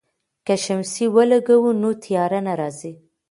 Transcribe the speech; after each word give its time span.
که 0.45 0.55
شمسی 0.63 1.05
ولګوو 1.15 1.71
نو 1.81 1.89
تیاره 2.03 2.39
نه 2.47 2.53
راځي. 2.59 2.93